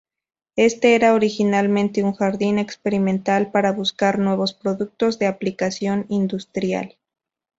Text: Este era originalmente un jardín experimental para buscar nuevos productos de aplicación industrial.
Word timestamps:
Este 0.55 0.95
era 0.95 1.13
originalmente 1.13 2.01
un 2.01 2.13
jardín 2.13 2.57
experimental 2.57 3.51
para 3.51 3.71
buscar 3.71 4.17
nuevos 4.17 4.51
productos 4.55 5.19
de 5.19 5.27
aplicación 5.27 6.07
industrial. 6.09 6.97